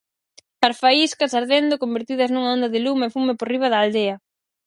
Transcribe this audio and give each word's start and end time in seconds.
As 0.67 0.75
faíscas, 0.83 1.35
ardendo, 1.39 1.81
convertidas 1.83 2.29
nunha 2.31 2.53
onda 2.55 2.71
de 2.73 2.79
lume 2.85 3.05
e 3.07 3.13
fume 3.15 3.33
por 3.37 3.47
riba 3.53 3.67
da 3.71 3.79
aldea. 3.83 4.15